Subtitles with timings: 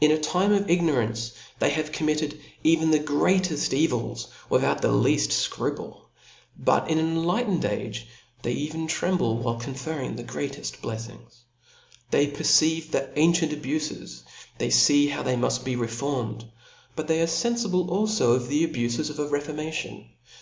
[0.00, 0.70] a time of.
[0.70, 6.00] ignorance they have committed .even the greateft cvi^s without the leaft fcruple;
[6.58, 8.06] but in an enlightened age
[8.40, 11.40] they even tremble, while conferring the greateft bleiUngs,
[12.10, 14.22] Th^ perceivp thaa^cient abufes;
[14.56, 15.22] they fee how.
[15.22, 16.48] they muft be reformed s
[16.96, 20.06] but they are fenfible alfo of the abufes of a re formation.